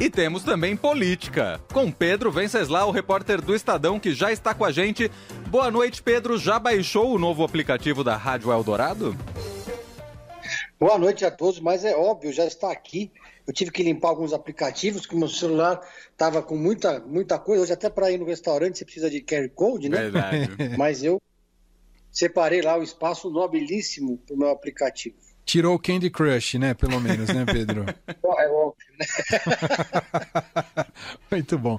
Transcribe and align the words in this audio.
E 0.00 0.10
temos 0.10 0.42
também 0.42 0.76
política, 0.76 1.60
com 1.72 1.90
Pedro 1.90 2.30
Venceslau, 2.30 2.88
o 2.88 2.92
repórter 2.92 3.40
do 3.40 3.54
Estadão, 3.54 4.00
que 4.00 4.12
já 4.12 4.32
está 4.32 4.52
com 4.52 4.64
a 4.64 4.72
gente. 4.72 5.08
Boa 5.48 5.70
noite, 5.70 6.02
Pedro. 6.02 6.36
Já 6.36 6.58
baixou 6.58 7.14
o 7.14 7.18
novo 7.18 7.44
aplicativo 7.44 8.02
da 8.02 8.16
Rádio 8.16 8.50
Eldorado? 8.50 9.16
Boa 10.80 10.98
noite 10.98 11.24
a 11.24 11.30
todos, 11.30 11.60
mas 11.60 11.84
é 11.84 11.94
óbvio, 11.96 12.32
já 12.32 12.44
está 12.44 12.72
aqui. 12.72 13.12
Eu 13.46 13.54
tive 13.54 13.70
que 13.70 13.84
limpar 13.84 14.08
alguns 14.08 14.32
aplicativos, 14.32 15.06
que 15.06 15.14
meu 15.14 15.28
celular 15.28 15.80
estava 16.10 16.42
com 16.42 16.56
muita, 16.56 16.98
muita 17.00 17.38
coisa. 17.38 17.62
Hoje, 17.62 17.72
até 17.72 17.88
para 17.88 18.10
ir 18.10 18.18
no 18.18 18.26
restaurante, 18.26 18.78
você 18.78 18.84
precisa 18.84 19.08
de 19.08 19.20
carry 19.20 19.50
code, 19.50 19.88
né? 19.88 19.98
Verdade. 19.98 20.48
mas 20.76 21.04
eu 21.04 21.22
separei 22.10 22.62
lá 22.62 22.76
o 22.76 22.82
espaço 22.82 23.30
nobilíssimo 23.30 24.18
para 24.18 24.34
o 24.34 24.38
meu 24.38 24.50
aplicativo. 24.50 25.16
Tirou 25.44 25.74
o 25.74 25.78
Candy 25.78 26.10
Crush, 26.10 26.58
né? 26.58 26.74
Pelo 26.74 27.00
menos, 27.00 27.28
né, 27.28 27.44
Pedro? 27.44 27.84
é 28.08 28.48
óbvio, 28.48 28.86
né? 28.98 29.06
Muito 31.30 31.58
bom. 31.58 31.78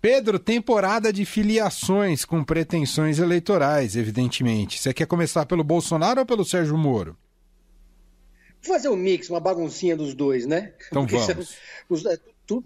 Pedro, 0.00 0.38
temporada 0.38 1.12
de 1.12 1.24
filiações 1.24 2.24
com 2.24 2.44
pretensões 2.44 3.18
eleitorais, 3.18 3.96
evidentemente. 3.96 4.78
Você 4.78 4.92
quer 4.92 5.06
começar 5.06 5.46
pelo 5.46 5.64
Bolsonaro 5.64 6.20
ou 6.20 6.26
pelo 6.26 6.44
Sérgio 6.44 6.76
Moro? 6.76 7.16
Vou 8.62 8.74
fazer 8.74 8.88
um 8.88 8.96
mix, 8.96 9.30
uma 9.30 9.40
baguncinha 9.40 9.96
dos 9.96 10.14
dois, 10.14 10.46
né? 10.46 10.74
Então 10.88 11.06
Porque 11.06 11.16
vamos. 11.16 11.56
Os, 11.88 12.04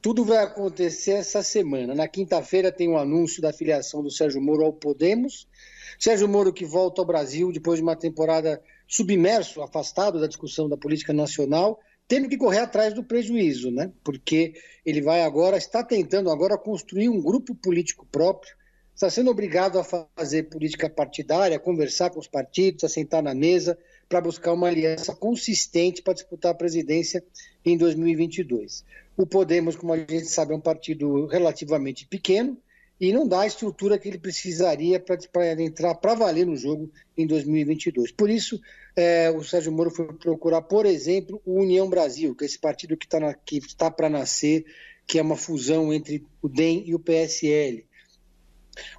tudo 0.00 0.24
vai 0.24 0.38
acontecer 0.38 1.12
essa 1.12 1.42
semana. 1.42 1.94
Na 1.94 2.08
quinta-feira 2.08 2.72
tem 2.72 2.88
o 2.88 2.92
um 2.92 2.98
anúncio 2.98 3.42
da 3.42 3.52
filiação 3.52 4.02
do 4.02 4.10
Sérgio 4.10 4.40
Moro 4.40 4.64
ao 4.64 4.72
Podemos. 4.72 5.46
Sérgio 5.98 6.28
Moro 6.28 6.52
que 6.52 6.64
volta 6.64 7.02
ao 7.02 7.06
Brasil 7.06 7.52
depois 7.52 7.78
de 7.78 7.82
uma 7.82 7.96
temporada 7.96 8.62
submerso, 8.86 9.62
afastado 9.62 10.20
da 10.20 10.26
discussão 10.26 10.68
da 10.68 10.76
política 10.76 11.12
nacional, 11.12 11.80
tendo 12.08 12.28
que 12.28 12.36
correr 12.36 12.60
atrás 12.60 12.94
do 12.94 13.02
prejuízo, 13.02 13.70
né? 13.70 13.90
Porque 14.04 14.54
ele 14.84 15.02
vai 15.02 15.22
agora, 15.22 15.56
está 15.56 15.82
tentando 15.82 16.30
agora 16.30 16.56
construir 16.56 17.08
um 17.08 17.20
grupo 17.20 17.54
político 17.54 18.06
próprio, 18.10 18.54
está 18.94 19.10
sendo 19.10 19.30
obrigado 19.30 19.78
a 19.78 19.84
fazer 19.84 20.44
política 20.44 20.88
partidária, 20.88 21.56
a 21.56 21.60
conversar 21.60 22.10
com 22.10 22.20
os 22.20 22.28
partidos, 22.28 22.84
a 22.84 22.88
sentar 22.88 23.22
na 23.22 23.34
mesa 23.34 23.76
para 24.08 24.20
buscar 24.20 24.52
uma 24.52 24.68
aliança 24.68 25.14
consistente 25.14 26.00
para 26.00 26.14
disputar 26.14 26.52
a 26.52 26.54
presidência 26.54 27.24
em 27.64 27.76
2022. 27.76 28.84
O 29.16 29.26
Podemos, 29.26 29.74
como 29.74 29.92
a 29.92 29.96
gente 29.96 30.26
sabe, 30.26 30.52
é 30.52 30.56
um 30.56 30.60
partido 30.60 31.26
relativamente 31.26 32.06
pequeno, 32.06 32.56
e 33.00 33.12
não 33.12 33.28
dá 33.28 33.42
a 33.42 33.46
estrutura 33.46 33.98
que 33.98 34.08
ele 34.08 34.18
precisaria 34.18 34.98
para 34.98 35.62
entrar 35.62 35.94
para 35.94 36.14
valer 36.14 36.46
no 36.46 36.56
jogo 36.56 36.90
em 37.16 37.26
2022. 37.26 38.10
Por 38.12 38.30
isso, 38.30 38.60
é, 38.94 39.30
o 39.30 39.44
Sérgio 39.44 39.72
Moro 39.72 39.90
foi 39.90 40.06
procurar, 40.14 40.62
por 40.62 40.86
exemplo, 40.86 41.40
o 41.44 41.60
União 41.60 41.88
Brasil, 41.88 42.34
que 42.34 42.44
é 42.44 42.46
esse 42.46 42.58
partido 42.58 42.96
que 42.96 43.06
está 43.06 43.34
tá 43.76 43.90
para 43.90 44.08
nascer, 44.08 44.64
que 45.06 45.18
é 45.18 45.22
uma 45.22 45.36
fusão 45.36 45.92
entre 45.92 46.24
o 46.40 46.48
DEM 46.48 46.84
e 46.86 46.94
o 46.94 46.98
PSL. 46.98 47.84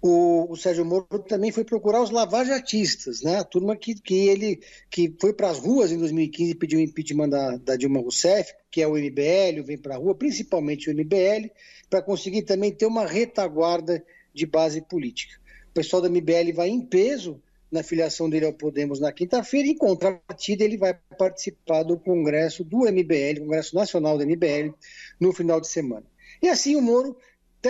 O, 0.00 0.50
o, 0.50 0.56
Sérgio 0.56 0.84
Moro 0.84 1.06
também 1.28 1.52
foi 1.52 1.64
procurar 1.64 2.02
os 2.02 2.10
lavajatistas, 2.10 3.22
né? 3.22 3.38
a 3.38 3.44
turma 3.44 3.76
que, 3.76 3.94
que 3.94 4.28
ele 4.28 4.60
que 4.90 5.14
foi 5.20 5.32
para 5.32 5.50
as 5.50 5.58
ruas 5.58 5.92
em 5.92 5.98
2015 5.98 6.50
e 6.50 6.54
pediu 6.54 6.78
o 6.78 6.82
impeachment 6.82 7.28
da, 7.28 7.56
da 7.56 7.76
Dilma 7.76 8.00
Rousseff, 8.00 8.54
que 8.70 8.82
é 8.82 8.86
o 8.86 8.96
MBL, 8.96 9.62
vem 9.64 9.78
para 9.78 9.94
a 9.94 9.98
rua, 9.98 10.14
principalmente 10.14 10.90
o 10.90 10.94
MBL, 10.94 11.50
para 11.90 12.02
conseguir 12.02 12.42
também 12.42 12.72
ter 12.72 12.86
uma 12.86 13.06
retaguarda 13.06 14.04
de 14.32 14.46
base 14.46 14.80
política. 14.80 15.34
O 15.70 15.74
pessoal 15.74 16.02
do 16.02 16.10
MBL 16.10 16.52
vai 16.54 16.68
em 16.68 16.80
peso 16.80 17.40
na 17.70 17.82
filiação 17.82 18.30
dele 18.30 18.46
ao 18.46 18.52
Podemos 18.52 19.00
na 19.00 19.12
quinta-feira, 19.12 19.68
e 19.68 19.72
em 19.72 19.76
contrapartida 19.76 20.64
ele 20.64 20.76
vai 20.76 20.94
participar 21.18 21.82
do 21.82 21.98
congresso 21.98 22.64
do 22.64 22.90
MBL, 22.90 23.40
Congresso 23.40 23.74
Nacional 23.74 24.16
do 24.16 24.24
MBL, 24.24 24.74
no 25.20 25.32
final 25.32 25.60
de 25.60 25.68
semana. 25.68 26.06
E 26.42 26.48
assim 26.48 26.76
o 26.76 26.82
Moro 26.82 27.16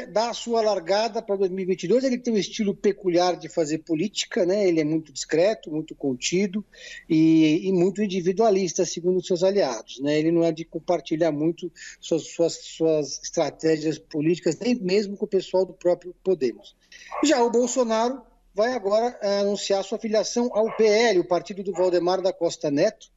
dá 0.04 0.30
a 0.30 0.34
sua 0.34 0.60
largada 0.60 1.22
para 1.22 1.36
2022. 1.36 2.04
Ele 2.04 2.18
tem 2.18 2.34
um 2.34 2.36
estilo 2.36 2.74
peculiar 2.74 3.36
de 3.36 3.48
fazer 3.48 3.78
política, 3.78 4.44
né? 4.44 4.68
Ele 4.68 4.80
é 4.80 4.84
muito 4.84 5.12
discreto, 5.12 5.70
muito 5.70 5.94
contido 5.94 6.64
e, 7.08 7.68
e 7.68 7.72
muito 7.72 8.02
individualista, 8.02 8.84
segundo 8.84 9.24
seus 9.24 9.42
aliados, 9.42 10.00
né? 10.00 10.18
Ele 10.18 10.30
não 10.30 10.44
é 10.44 10.52
de 10.52 10.64
compartilhar 10.64 11.32
muito 11.32 11.72
suas, 12.00 12.24
suas, 12.24 12.54
suas 12.54 13.22
estratégias 13.22 13.98
políticas, 13.98 14.58
nem 14.58 14.74
mesmo 14.74 15.16
com 15.16 15.24
o 15.24 15.28
pessoal 15.28 15.64
do 15.64 15.72
próprio 15.72 16.14
Podemos. 16.22 16.76
Já 17.24 17.42
o 17.42 17.50
Bolsonaro 17.50 18.20
vai 18.54 18.72
agora 18.72 19.18
é, 19.22 19.40
anunciar 19.40 19.84
sua 19.84 19.98
filiação 19.98 20.50
ao 20.52 20.74
PL, 20.76 21.20
o 21.20 21.28
partido 21.28 21.62
do 21.62 21.72
Valdemar 21.72 22.20
da 22.20 22.32
Costa 22.32 22.70
Neto, 22.70 23.08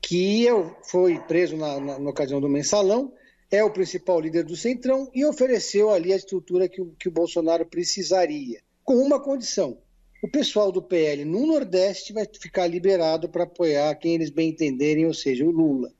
que 0.00 0.46
foi 0.82 1.18
preso 1.20 1.56
na, 1.56 1.80
na, 1.80 1.98
na 1.98 2.10
ocasião 2.10 2.40
do 2.40 2.48
mensalão 2.48 3.12
é 3.54 3.62
o 3.62 3.70
principal 3.70 4.20
líder 4.20 4.44
do 4.44 4.56
Centrão 4.56 5.08
e 5.14 5.24
ofereceu 5.24 5.90
ali 5.90 6.12
a 6.12 6.16
estrutura 6.16 6.68
que 6.68 6.80
o, 6.80 6.94
que 6.98 7.08
o 7.08 7.12
Bolsonaro 7.12 7.64
precisaria, 7.64 8.60
com 8.82 8.96
uma 8.96 9.20
condição. 9.20 9.78
O 10.22 10.28
pessoal 10.28 10.72
do 10.72 10.82
PL 10.82 11.24
no 11.24 11.46
Nordeste 11.46 12.12
vai 12.12 12.26
ficar 12.26 12.66
liberado 12.66 13.28
para 13.28 13.44
apoiar 13.44 13.94
quem 13.96 14.14
eles 14.14 14.30
bem 14.30 14.48
entenderem, 14.48 15.06
ou 15.06 15.14
seja, 15.14 15.44
o 15.44 15.50
Lula. 15.50 15.92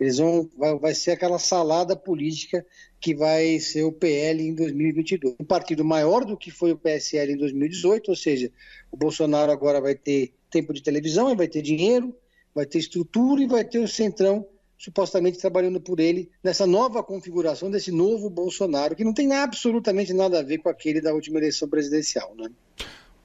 Eles 0.00 0.18
vão, 0.18 0.50
vai, 0.56 0.78
vai 0.78 0.94
ser 0.94 1.12
aquela 1.12 1.38
salada 1.38 1.94
política 1.94 2.64
que 3.00 3.14
vai 3.14 3.58
ser 3.60 3.84
o 3.84 3.92
PL 3.92 4.42
em 4.42 4.54
2022. 4.54 5.36
Um 5.38 5.44
partido 5.44 5.84
maior 5.84 6.24
do 6.24 6.36
que 6.36 6.50
foi 6.50 6.72
o 6.72 6.78
PSL 6.78 7.32
em 7.32 7.36
2018, 7.36 8.08
ou 8.08 8.16
seja, 8.16 8.50
o 8.90 8.96
Bolsonaro 8.96 9.52
agora 9.52 9.80
vai 9.80 9.94
ter 9.94 10.32
tempo 10.50 10.72
de 10.72 10.82
televisão, 10.82 11.36
vai 11.36 11.48
ter 11.48 11.62
dinheiro, 11.62 12.14
vai 12.54 12.66
ter 12.66 12.78
estrutura 12.78 13.42
e 13.42 13.46
vai 13.46 13.64
ter 13.64 13.78
o 13.78 13.88
Centrão 13.88 14.46
supostamente 14.78 15.38
trabalhando 15.38 15.80
por 15.80 16.00
ele 16.00 16.30
nessa 16.42 16.66
nova 16.66 17.02
configuração 17.02 17.70
desse 17.70 17.90
novo 17.90 18.28
Bolsonaro, 18.28 18.94
que 18.94 19.04
não 19.04 19.14
tem 19.14 19.32
absolutamente 19.32 20.12
nada 20.12 20.40
a 20.40 20.42
ver 20.42 20.58
com 20.58 20.68
aquele 20.68 21.00
da 21.00 21.14
última 21.14 21.38
eleição 21.38 21.68
presidencial. 21.68 22.34
Né? 22.36 22.50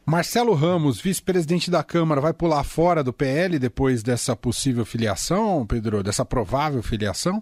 Marcelo 0.06 0.54
Ramos, 0.54 1.00
vice-presidente 1.00 1.70
da 1.70 1.84
Câmara, 1.84 2.20
vai 2.20 2.34
pular 2.34 2.64
fora 2.64 3.04
do 3.04 3.14
PL 3.14 3.60
depois 3.60 4.02
dessa 4.02 4.36
possível 4.36 4.86
filiação, 4.86 5.66
Pedro, 5.66 6.02
dessa 6.02 6.26
provável 6.26 6.82
filiação? 6.82 7.42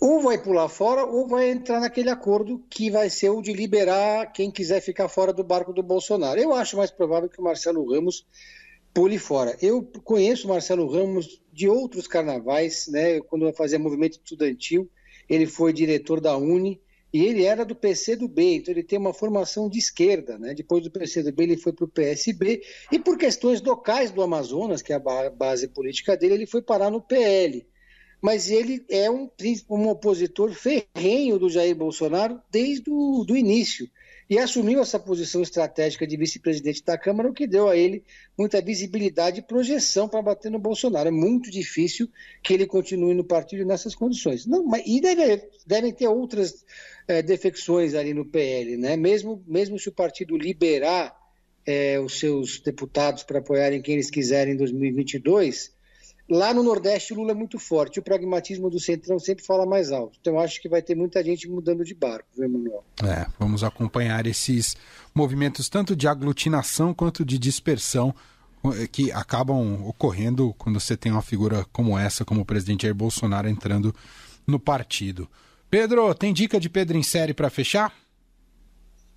Ou 0.00 0.22
vai 0.22 0.38
pular 0.38 0.68
fora 0.68 1.04
ou 1.04 1.26
vai 1.26 1.50
entrar 1.50 1.80
naquele 1.80 2.10
acordo 2.10 2.62
que 2.68 2.90
vai 2.90 3.08
ser 3.08 3.30
o 3.30 3.40
de 3.40 3.52
liberar 3.52 4.32
quem 4.32 4.50
quiser 4.50 4.80
ficar 4.80 5.08
fora 5.08 5.32
do 5.32 5.44
barco 5.44 5.72
do 5.72 5.82
Bolsonaro. 5.82 6.40
Eu 6.40 6.52
acho 6.52 6.76
mais 6.76 6.90
provável 6.90 7.28
que 7.28 7.40
o 7.40 7.44
Marcelo 7.44 7.88
Ramos 7.90 8.26
pule 8.92 9.18
fora. 9.18 9.56
Eu 9.60 9.82
conheço 10.04 10.48
Marcelo 10.48 10.90
Ramos 10.90 11.42
de 11.54 11.68
outros 11.68 12.08
carnavais, 12.08 12.88
né? 12.88 13.20
Quando 13.20 13.50
fazia 13.52 13.78
movimento 13.78 14.14
estudantil, 14.14 14.90
ele 15.28 15.46
foi 15.46 15.72
diretor 15.72 16.20
da 16.20 16.36
Uni 16.36 16.80
e 17.12 17.24
ele 17.24 17.44
era 17.44 17.64
do 17.64 17.76
PCdoB, 17.76 18.56
então 18.56 18.74
ele 18.74 18.82
tem 18.82 18.98
uma 18.98 19.14
formação 19.14 19.68
de 19.70 19.78
esquerda, 19.78 20.36
né? 20.36 20.52
Depois 20.52 20.82
do 20.82 20.90
PCdoB 20.90 21.42
ele 21.44 21.56
foi 21.56 21.72
para 21.72 21.84
o 21.84 21.88
PSB 21.88 22.60
e 22.90 22.98
por 22.98 23.16
questões 23.16 23.62
locais 23.62 24.10
do 24.10 24.20
Amazonas, 24.20 24.82
que 24.82 24.92
é 24.92 24.96
a 24.96 25.30
base 25.30 25.68
política 25.68 26.16
dele, 26.16 26.34
ele 26.34 26.46
foi 26.46 26.60
parar 26.60 26.90
no 26.90 27.00
PL. 27.00 27.64
Mas 28.20 28.50
ele 28.50 28.84
é 28.90 29.08
um, 29.08 29.30
um 29.70 29.88
opositor 29.88 30.50
ferrenho 30.52 31.38
do 31.38 31.48
Jair 31.48 31.76
Bolsonaro 31.76 32.40
desde 32.50 32.90
o 32.90 33.22
do 33.24 33.36
início 33.36 33.88
e 34.28 34.38
assumiu 34.38 34.80
essa 34.80 34.98
posição 34.98 35.42
estratégica 35.42 36.06
de 36.06 36.16
vice-presidente 36.16 36.82
da 36.84 36.96
Câmara, 36.96 37.28
o 37.28 37.34
que 37.34 37.46
deu 37.46 37.68
a 37.68 37.76
ele 37.76 38.02
muita 38.36 38.60
visibilidade 38.60 39.40
e 39.40 39.42
projeção 39.42 40.08
para 40.08 40.22
bater 40.22 40.50
no 40.50 40.58
Bolsonaro. 40.58 41.08
É 41.08 41.12
muito 41.12 41.50
difícil 41.50 42.08
que 42.42 42.54
ele 42.54 42.66
continue 42.66 43.14
no 43.14 43.24
partido 43.24 43.64
nessas 43.64 43.94
condições. 43.94 44.46
Não, 44.46 44.64
mas, 44.64 44.82
e 44.86 45.00
deve, 45.00 45.48
devem 45.66 45.92
ter 45.92 46.08
outras 46.08 46.64
é, 47.06 47.22
defecções 47.22 47.94
ali 47.94 48.14
no 48.14 48.24
PL, 48.24 48.76
né? 48.76 48.96
Mesmo, 48.96 49.42
mesmo 49.46 49.78
se 49.78 49.88
o 49.88 49.92
partido 49.92 50.36
liberar 50.36 51.14
é, 51.66 51.98
os 52.00 52.18
seus 52.18 52.60
deputados 52.60 53.22
para 53.22 53.38
apoiarem 53.38 53.82
quem 53.82 53.94
eles 53.94 54.10
quiserem 54.10 54.54
em 54.54 54.56
2022, 54.56 55.73
Lá 56.28 56.54
no 56.54 56.62
Nordeste, 56.62 57.12
o 57.12 57.16
Lula 57.16 57.32
é 57.32 57.34
muito 57.34 57.58
forte. 57.58 58.00
O 58.00 58.02
pragmatismo 58.02 58.70
do 58.70 58.80
Centrão 58.80 59.18
sempre 59.18 59.44
fala 59.44 59.66
mais 59.66 59.92
alto. 59.92 60.18
Então, 60.20 60.38
acho 60.38 60.60
que 60.60 60.68
vai 60.68 60.80
ter 60.80 60.94
muita 60.94 61.22
gente 61.22 61.48
mudando 61.48 61.84
de 61.84 61.94
barco, 61.94 62.26
viu? 62.34 62.82
É, 63.02 63.26
vamos 63.38 63.62
acompanhar 63.62 64.26
esses 64.26 64.74
movimentos, 65.14 65.68
tanto 65.68 65.94
de 65.94 66.08
aglutinação 66.08 66.94
quanto 66.94 67.24
de 67.24 67.38
dispersão, 67.38 68.14
que 68.90 69.12
acabam 69.12 69.86
ocorrendo 69.86 70.54
quando 70.56 70.80
você 70.80 70.96
tem 70.96 71.12
uma 71.12 71.20
figura 71.20 71.66
como 71.70 71.98
essa, 71.98 72.24
como 72.24 72.40
o 72.40 72.44
presidente 72.46 72.82
Jair 72.82 72.94
Bolsonaro, 72.94 73.46
entrando 73.46 73.94
no 74.46 74.58
partido. 74.58 75.28
Pedro, 75.68 76.14
tem 76.14 76.32
dica 76.32 76.58
de 76.58 76.70
Pedro 76.70 76.96
em 76.96 77.02
série 77.02 77.34
para 77.34 77.50
fechar? 77.50 77.92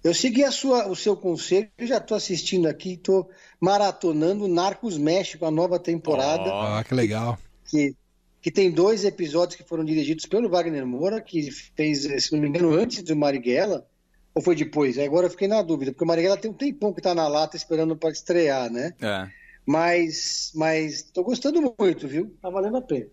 Eu 0.07 0.13
segui 0.13 0.45
a 0.45 0.51
sua, 0.53 0.87
o 0.87 0.95
seu 0.95 1.17
conselho, 1.17 1.69
já 1.79 1.97
estou 1.97 2.15
assistindo 2.15 2.65
aqui, 2.65 2.93
estou 2.93 3.29
maratonando 3.59 4.47
Narcos 4.47 4.97
México, 4.97 5.45
a 5.45 5.51
nova 5.51 5.77
temporada. 5.77 6.49
Ah, 6.49 6.79
oh, 6.79 6.87
que 6.87 6.95
legal. 6.95 7.37
Que, 7.65 7.93
que 8.41 8.49
tem 8.49 8.71
dois 8.71 9.03
episódios 9.03 9.57
que 9.57 9.67
foram 9.67 9.83
dirigidos 9.83 10.25
pelo 10.25 10.47
Wagner 10.47 10.85
Moura, 10.85 11.19
que 11.19 11.51
fez, 11.51 12.03
se 12.23 12.31
não 12.31 12.39
me 12.39 12.47
engano, 12.47 12.71
antes 12.73 13.03
do 13.03 13.17
Marighella, 13.17 13.85
ou 14.33 14.41
foi 14.41 14.55
depois? 14.55 14.97
Agora 14.97 15.25
eu 15.25 15.31
fiquei 15.31 15.49
na 15.49 15.61
dúvida, 15.61 15.91
porque 15.91 16.05
o 16.05 16.07
Marighella 16.07 16.37
tem 16.37 16.51
um 16.51 16.53
tempão 16.53 16.93
que 16.93 17.01
está 17.01 17.13
na 17.13 17.27
lata 17.27 17.57
esperando 17.57 17.97
para 17.97 18.09
estrear, 18.09 18.71
né? 18.71 18.93
É. 19.01 19.27
Mas 19.65 20.53
estou 20.55 21.25
gostando 21.25 21.75
muito, 21.77 22.07
viu? 22.07 22.33
Tá 22.41 22.49
valendo 22.49 22.77
a 22.77 22.81
pena. 22.81 23.07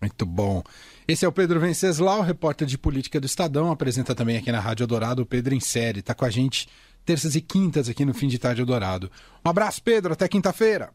Muito 0.00 0.24
bom. 0.24 0.62
Esse 1.08 1.24
é 1.24 1.28
o 1.28 1.32
Pedro 1.32 1.60
Venceslau, 1.60 2.20
repórter 2.20 2.66
de 2.66 2.76
política 2.76 3.20
do 3.20 3.26
Estadão, 3.26 3.70
apresenta 3.70 4.12
também 4.12 4.36
aqui 4.36 4.50
na 4.50 4.58
Rádio 4.58 4.88
Dourado 4.88 5.22
o 5.22 5.26
Pedro 5.26 5.54
em 5.54 5.60
série. 5.60 6.00
Está 6.00 6.14
com 6.14 6.24
a 6.24 6.30
gente 6.30 6.68
terças 7.04 7.36
e 7.36 7.40
quintas 7.40 7.88
aqui 7.88 8.04
no 8.04 8.12
fim 8.12 8.26
de 8.26 8.40
tarde 8.40 8.64
Dourado. 8.64 9.08
Um 9.44 9.48
abraço, 9.48 9.80
Pedro, 9.80 10.12
até 10.12 10.26
quinta-feira. 10.26 10.90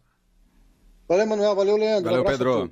Valeu, 1.08 1.26
Manuel, 1.26 1.56
valeu, 1.56 1.78
Leandro. 1.78 2.04
Valeu, 2.04 2.24
um 2.24 2.26
Pedro. 2.26 2.72